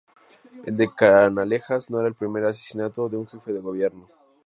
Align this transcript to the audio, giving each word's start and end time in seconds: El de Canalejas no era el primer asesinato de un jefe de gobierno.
El 0.65 0.77
de 0.77 0.87
Canalejas 0.91 1.91
no 1.91 1.99
era 1.99 2.07
el 2.07 2.15
primer 2.15 2.43
asesinato 2.43 3.07
de 3.07 3.17
un 3.17 3.27
jefe 3.27 3.53
de 3.53 3.59
gobierno. 3.59 4.09